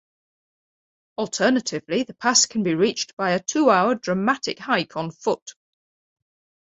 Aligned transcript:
Alternatively, 1.19 2.01
the 2.01 2.15
pass 2.15 2.47
can 2.47 2.63
be 2.63 2.73
reached 2.73 3.15
by 3.17 3.33
a 3.33 3.39
two-hour 3.39 3.93
dramatic 3.93 4.57
hike 4.57 4.97
on 4.97 5.11
foot. 5.11 5.53